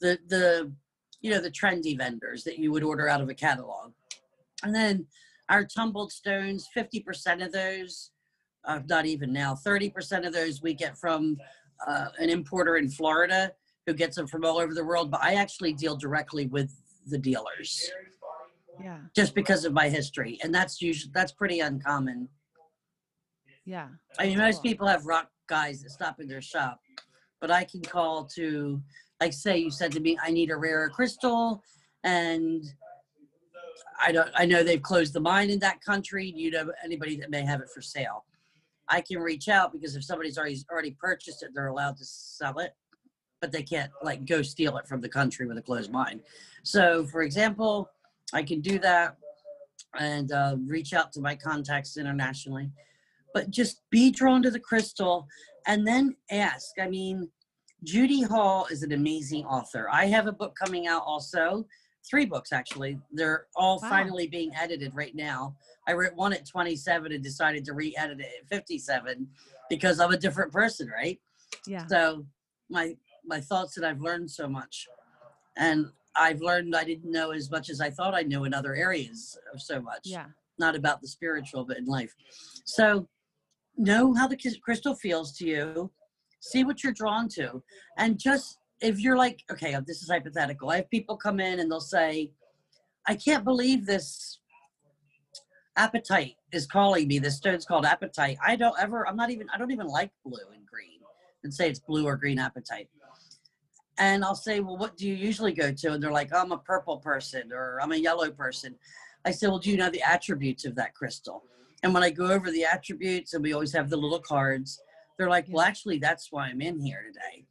[0.00, 0.72] the the
[1.20, 3.92] you know the trendy vendors that you would order out of a catalog.
[4.62, 5.06] And then
[5.48, 8.10] our tumbled stones 50% of those
[8.64, 11.36] uh, not even now 30% of those we get from
[11.86, 13.52] uh, an importer in florida
[13.86, 16.70] who gets them from all over the world but i actually deal directly with
[17.06, 17.90] the dealers
[18.82, 18.98] Yeah.
[19.14, 22.28] just because of my history and that's usually that's pretty uncommon
[23.64, 23.88] Yeah.
[24.18, 24.70] I mean, That's most cool.
[24.70, 26.80] people have rock guys that stop in their shop,
[27.40, 28.82] but I can call to,
[29.20, 31.62] like, say you said to me, I need a rare crystal,
[32.02, 32.64] and
[34.00, 34.30] I don't.
[34.34, 36.32] I know they've closed the mine in that country.
[36.32, 38.24] Do you know anybody that may have it for sale?
[38.88, 42.58] I can reach out because if somebody's already already purchased it, they're allowed to sell
[42.60, 42.72] it,
[43.40, 46.20] but they can't like go steal it from the country with a closed mine.
[46.62, 47.90] So, for example,
[48.32, 49.16] I can do that
[49.98, 52.70] and uh, reach out to my contacts internationally,
[53.32, 55.26] but just be drawn to the crystal
[55.66, 56.72] and then ask.
[56.80, 57.30] I mean,
[57.84, 59.88] Judy Hall is an amazing author.
[59.90, 61.66] I have a book coming out also,
[62.08, 62.98] three books actually.
[63.12, 63.88] They're all Wow.
[63.88, 65.56] finally being edited right now.
[65.86, 69.26] I wrote one at 27 and decided to re-edit it at 57
[69.70, 71.20] because I'm a different person, right?
[71.66, 71.86] Yeah.
[71.86, 72.26] So
[72.68, 74.86] my my thoughts that I've learned so much,
[75.56, 78.74] and I've learned I didn't know as much as I thought I knew in other
[78.74, 80.02] areas of so much.
[80.04, 80.26] Yeah.
[80.58, 82.12] Not about the spiritual, but in life.
[82.64, 83.08] So
[83.76, 85.90] know how the crystal feels to you.
[86.40, 87.62] See what you're drawn to,
[87.96, 90.70] and just if you're like, okay, uh, this is hypothetical.
[90.70, 92.30] I have people come in and they'll say,
[93.06, 94.38] "I can't believe this."
[95.76, 97.18] Apatite is calling me.
[97.18, 98.36] This stone's called apatite.
[98.44, 99.06] I don't ever.
[99.06, 99.48] I'm not even.
[99.52, 100.98] I don't even like blue and green
[101.44, 102.88] and say it's blue or green apatite.
[103.98, 105.92] And I'll say, well, what do you usually go to?
[105.92, 108.76] And they're like, I'm a purple person or I'm a yellow person.
[109.24, 111.44] I say, well, do you know the attributes of that crystal?
[111.82, 114.80] And when I go over the attributes, and we always have the little cards,
[115.16, 117.44] they're like, well, actually, that's why I'm in here today.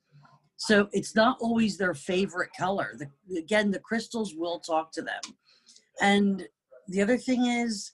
[0.57, 2.97] So it's not always their favorite color.
[2.97, 5.21] The, again, the crystals will talk to them.
[6.01, 6.47] And
[6.87, 7.91] the other thing is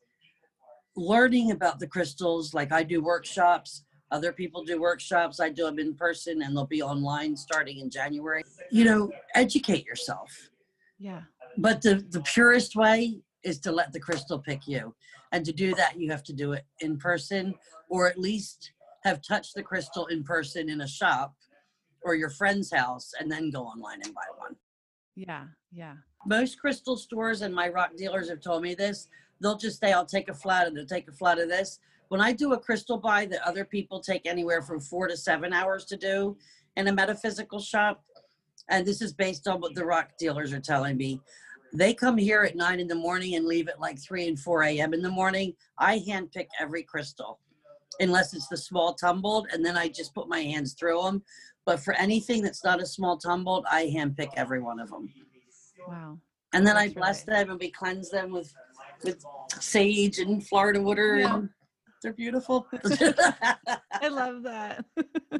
[0.95, 2.53] learning about the crystals.
[2.53, 3.83] Like I do workshops,
[4.13, 5.39] other people do workshops.
[5.39, 8.43] I do them in person and they'll be online starting in January.
[8.71, 10.29] You know, educate yourself.
[10.99, 11.21] Yeah.
[11.57, 14.93] But the, the purest way is to let the crystal pick you.
[15.31, 17.55] And to do that, you have to do it in person
[17.89, 18.71] or at least
[19.03, 21.33] have touched the crystal in person in a shop
[22.03, 24.55] or your friend's house and then go online and buy one.
[25.15, 25.45] Yeah.
[25.71, 25.95] Yeah.
[26.27, 29.07] Most crystal stores and my rock dealers have told me this.
[29.41, 31.79] They'll just say, I'll take a flat and they'll take a flat of this.
[32.13, 35.51] When I do a crystal buy that other people take anywhere from four to seven
[35.51, 36.37] hours to do
[36.77, 38.03] in a metaphysical shop,
[38.69, 41.19] and this is based on what the rock dealers are telling me,
[41.73, 44.61] they come here at nine in the morning and leave at like 3 and 4
[44.61, 44.93] a.m.
[44.93, 45.55] in the morning.
[45.79, 47.39] I handpick every crystal,
[47.99, 51.23] unless it's the small tumbled, and then I just put my hands through them.
[51.65, 55.11] But for anything that's not a small tumbled, I handpick every one of them.
[55.87, 56.19] Wow.
[56.53, 58.53] And then I bless really- them and we cleanse them with
[59.03, 59.25] with
[59.59, 61.35] sage and Florida water Yeah.
[61.37, 61.49] and
[62.03, 62.67] they're beautiful.
[64.01, 64.85] I love that.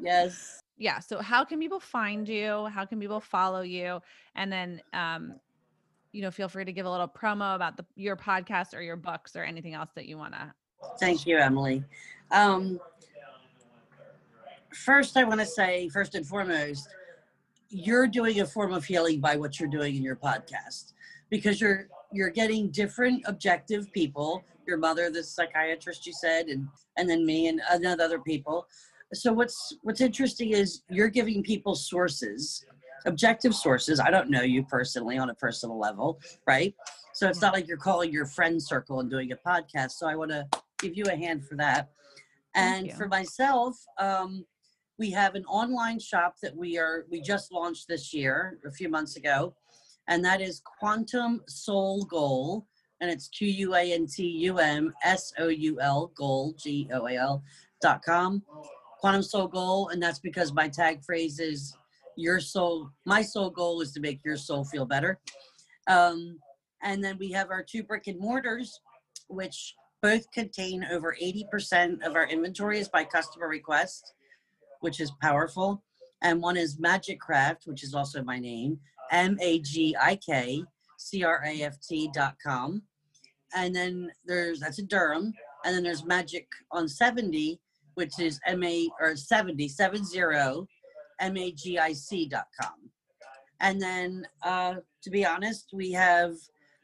[0.02, 0.60] yes.
[0.76, 0.98] yeah.
[0.98, 2.66] So how can people find you?
[2.66, 4.00] How can people follow you?
[4.34, 5.34] And then um,
[6.14, 8.96] you know, feel free to give a little promo about the your podcast or your
[8.96, 10.54] books or anything else that you want to.
[11.00, 11.82] Thank you, Emily.
[12.30, 12.78] Um,
[14.72, 16.88] first, I want to say, first and foremost,
[17.68, 20.92] you're doing a form of healing by what you're doing in your podcast
[21.30, 24.44] because you're you're getting different objective people.
[24.66, 28.66] Your mother, the psychiatrist, you said, and and then me and another other people.
[29.12, 32.64] So what's what's interesting is you're giving people sources,
[33.06, 34.00] objective sources.
[34.00, 36.74] I don't know you personally on a personal level, right?
[37.12, 39.92] So it's not like you're calling your friend circle and doing a podcast.
[39.92, 40.46] So I want to
[40.80, 41.90] give you a hand for that.
[42.56, 44.44] And for myself, um,
[44.98, 48.88] we have an online shop that we are we just launched this year, a few
[48.88, 49.54] months ago,
[50.08, 52.66] and that is Quantum Soul Goal,
[53.04, 56.88] and it's Q U A N T U M S O U L Goal G
[56.92, 57.42] O A L
[57.82, 58.42] dot com.
[58.98, 61.76] Quantum Soul Goal, and that's because my tag phrase is
[62.16, 62.88] your soul.
[63.04, 65.20] My soul goal is to make your soul feel better.
[65.86, 66.38] Um,
[66.82, 68.80] and then we have our two brick and mortars,
[69.28, 74.14] which both contain over 80% of our inventory is by customer request,
[74.80, 75.82] which is powerful.
[76.22, 78.78] And one is Magikcraft, which is also my name,
[79.10, 80.64] M A G I K
[80.96, 82.82] C R A F T dot com.
[83.54, 85.32] And then there's, that's in Durham.
[85.64, 87.60] And then there's Magic on 70,
[87.94, 90.66] which is M A or 70, 70,
[91.20, 92.90] M A G I C dot com.
[93.60, 96.34] And then, uh, to be honest, we have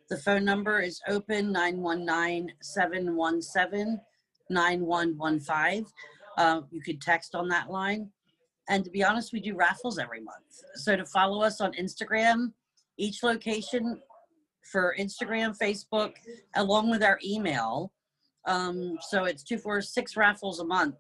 [0.09, 4.01] the phone number is open 919 717
[4.49, 5.87] 9115.
[6.37, 8.11] Uh, you could text on that line.
[8.69, 10.63] And to be honest, we do raffles every month.
[10.75, 12.53] So to follow us on Instagram,
[12.97, 14.01] each location
[14.71, 16.13] for Instagram, Facebook,
[16.55, 17.93] along with our email.
[18.47, 20.97] Um, so it's two, four, six raffles a month.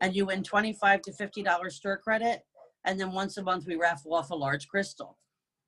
[0.00, 2.44] And you win 25 to $50 store credit.
[2.84, 5.16] And then once a month, we raffle off a large crystal.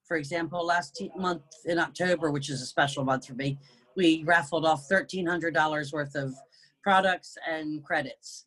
[0.07, 3.59] For example, last t- month in October, which is a special month for me,
[3.97, 6.35] we raffled off $1,300 worth of
[6.83, 8.47] products and credits.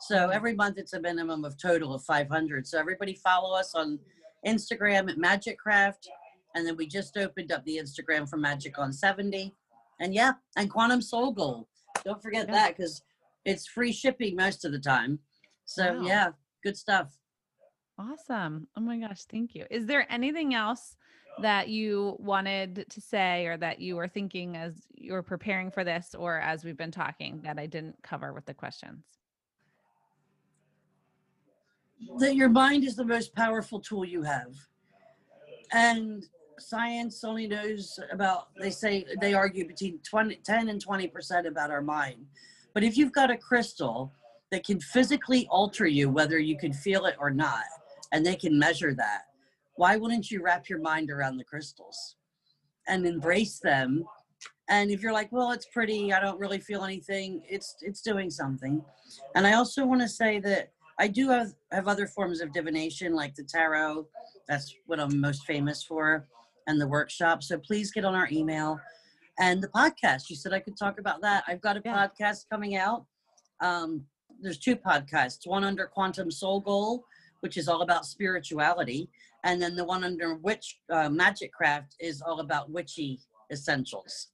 [0.00, 2.66] So every month it's a minimum of total of 500.
[2.66, 3.98] So everybody follow us on
[4.46, 6.08] Instagram at Magikcraft.
[6.54, 9.54] And then we just opened up the Instagram for Magic on 70.
[10.00, 11.68] And yeah, and Quantum Soul Goal.
[12.04, 12.52] Don't forget Yeah.
[12.54, 13.02] that because
[13.44, 15.18] it's free shipping most of the time.
[15.64, 16.06] So Wow.
[16.06, 16.28] yeah,
[16.62, 17.18] good stuff.
[17.98, 18.66] Awesome.
[18.76, 19.66] Oh my gosh, thank you.
[19.70, 20.96] Is there anything else
[21.40, 25.84] that you wanted to say or that you were thinking as you were preparing for
[25.84, 29.04] this or as we've been talking that I didn't cover with the questions?
[32.18, 34.52] that your mind is the most powerful tool you have.
[35.72, 36.26] And
[36.68, 41.82] science only knows about, they say, they argue between 20, 10 and 20% about our
[41.82, 42.26] mind.
[42.74, 44.12] But if you've got a crystal
[44.50, 47.64] that can physically alter you, whether you can feel it or not,
[48.12, 49.22] and they can measure that,
[49.76, 52.16] why wouldn't you wrap your mind around the crystals
[52.88, 54.04] and embrace them?
[54.68, 58.30] And if you're like, well, it's pretty, I don't really feel anything, it's it's doing
[58.30, 58.84] something.
[59.34, 63.14] And I also want to say that I do have, have other forms of divination
[63.14, 64.06] like the tarot.
[64.48, 66.26] That's what I'm most famous for,
[66.66, 67.42] and the workshop.
[67.42, 68.80] So please get on our email
[69.38, 70.28] and the podcast.
[70.30, 71.44] You said I could talk about that.
[71.46, 72.06] I've got a Yeah.
[72.08, 73.06] podcast coming out.
[73.60, 74.06] Um,
[74.40, 75.46] there's two podcasts.
[75.46, 77.04] One under Quantum Soul Goal,
[77.40, 79.08] which is all about spirituality,
[79.44, 84.28] and then the one under Witch uh, Magikcraft is all about witchy essentials.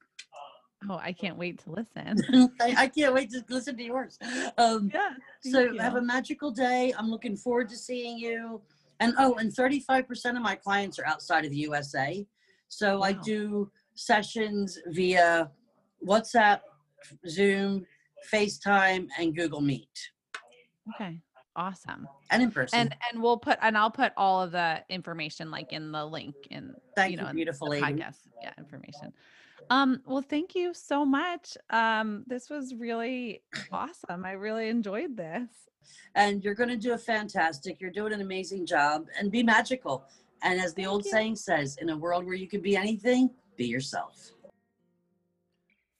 [0.89, 2.53] Oh, I can't wait to listen.
[2.61, 4.17] I, I can't wait to listen to yours.
[4.57, 5.11] Um, yeah.
[5.43, 6.95] so thank have a magical day.
[6.97, 8.61] I'm looking forward to seeing you.
[9.01, 12.27] And oh, and 35% of my clients are outside of the USA.
[12.69, 15.51] So I do sessions via
[16.07, 16.61] WhatsApp,
[17.29, 17.87] Zoom,
[18.33, 19.89] FaceTime, and Google Meet,
[20.95, 21.21] Okay.
[21.57, 22.07] Awesome.
[22.31, 22.79] and in person.
[22.79, 26.37] And and we'll put and I'll put all of the information like in the link
[26.51, 28.01] in Thank you you, know in beautiful the lady.
[28.01, 29.13] podcast yeah information.
[29.71, 31.57] Um well thank you so much.
[31.71, 33.43] Um this was really
[33.73, 34.25] awesome.
[34.25, 35.49] I really enjoyed this.
[36.15, 37.81] and you're going to do a fantastic.
[37.81, 40.05] You're doing an amazing job, and be magical.
[40.43, 41.11] And as the Thank old you.
[41.11, 44.31] saying says, in a world where you can be anything, be yourself.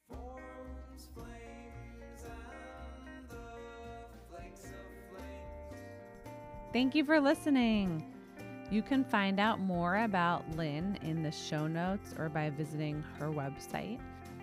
[0.09, 3.37] Forms, flames, and the
[4.31, 4.71] flakes of
[5.11, 5.83] flame.
[6.73, 8.05] Thank you for listening.
[8.71, 13.29] You can find out more about Lynn in the show notes or by visiting her
[13.31, 13.99] website.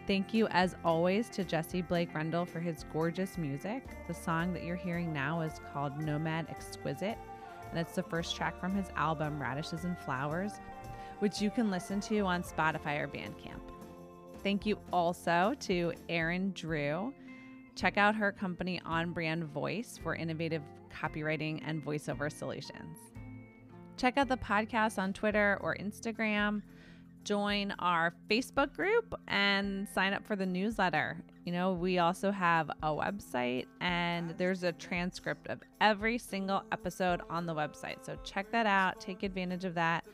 [0.08, 3.84] Thank you, as always, to Jesse Blake Rendell for his gorgeous music.
[4.08, 7.18] The song that you're hearing now is called Nomad Exquisite,
[7.70, 10.54] and it's the first track from his album Radishes and Flowers,
[11.20, 13.62] which you can listen to on Spotify or Bandcamp.
[14.42, 17.14] Thank you also to Erin Drew.
[17.76, 22.98] Check out her company On Brand Voice for innovative copywriting and voiceover solutions.
[23.98, 26.62] Check out the podcast on Twitter or Instagram.
[27.24, 31.24] Join our Facebook group and sign up for the newsletter.
[31.46, 37.22] You know, we also have a website and there's a transcript of every single episode
[37.30, 38.06] on the website.
[38.06, 40.06] So check that out, take advantage of that,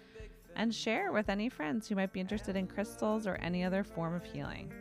[0.55, 4.13] and share with any friends who might be interested in crystals or any other form
[4.13, 4.71] of healing.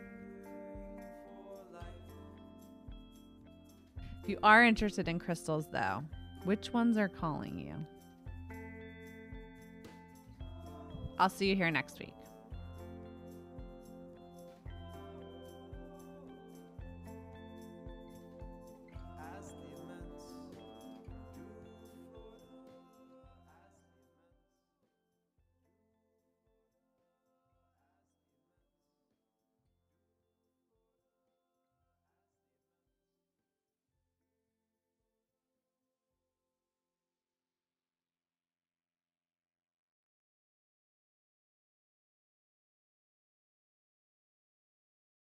[4.23, 6.03] If you are interested in crystals, though,
[6.43, 7.73] which ones are calling you?
[11.21, 12.15] I'll see you here next week.